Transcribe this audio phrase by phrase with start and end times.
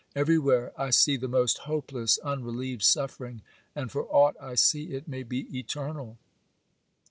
[0.15, 5.41] Everywhere I see the most hopeless, unrelieved suffering,—and for aught I see, it may be
[5.55, 6.17] eternal.